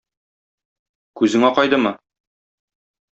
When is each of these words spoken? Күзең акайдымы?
Күзең 1.21 1.45
акайдымы? 1.49 1.91